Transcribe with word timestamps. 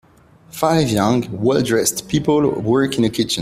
Five 0.49 0.89
young, 0.89 1.21
welldressed 1.25 2.07
people 2.09 2.49
work 2.61 2.97
in 2.97 3.03
a 3.03 3.09
kitchen. 3.11 3.39